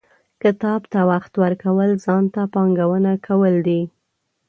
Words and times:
•کتاب 0.43 0.81
ته 0.91 0.99
وخت 1.11 1.33
ورکول، 1.43 1.89
ځان 2.05 2.23
ته 2.33 2.41
پانګونه 2.53 3.11
کول 3.25 3.55
دي. 3.67 3.81